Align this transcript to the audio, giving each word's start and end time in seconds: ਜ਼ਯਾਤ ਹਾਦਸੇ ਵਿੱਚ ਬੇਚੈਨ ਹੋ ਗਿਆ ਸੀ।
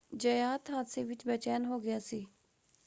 ਜ਼ਯਾਤ 0.15 0.69
ਹਾਦਸੇ 0.71 1.03
ਵਿੱਚ 1.03 1.25
ਬੇਚੈਨ 1.27 1.65
ਹੋ 1.65 1.79
ਗਿਆ 1.79 1.99
ਸੀ। 1.99 2.25